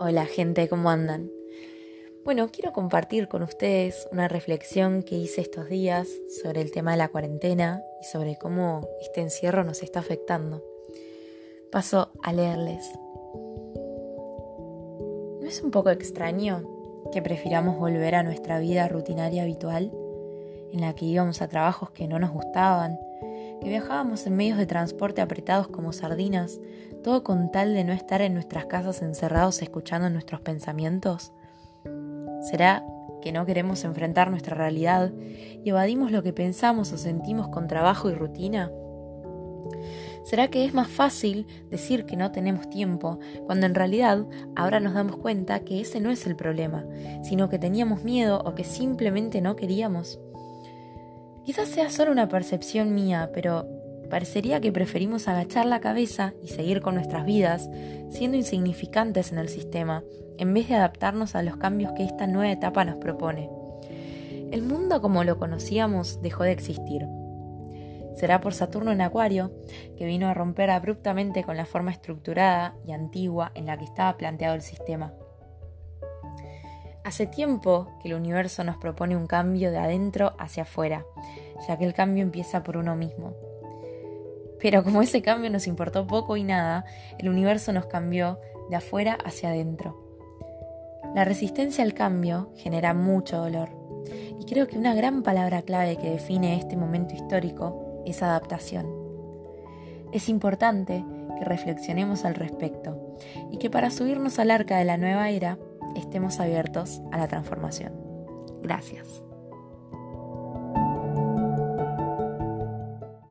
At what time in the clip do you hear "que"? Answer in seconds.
5.02-5.16, 17.12-17.20, 20.94-21.06, 21.90-22.06, 23.60-23.68, 33.20-33.32, 36.22-36.32, 40.48-40.64, 42.04-42.16, 45.60-45.80, 47.48-47.58, 48.54-48.64, 54.60-54.70, 61.92-62.04, 69.96-70.04, 73.78-73.86, 78.02-78.08, 81.78-81.86, 94.66-94.76, 95.96-96.10, 101.38-101.44, 103.56-103.70